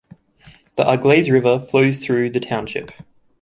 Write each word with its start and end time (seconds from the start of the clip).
The 0.77 0.83
Auglaize 0.83 1.29
River 1.29 1.59
flows 1.59 1.99
through 1.99 2.31
the 2.31 2.39
township. 2.39 2.91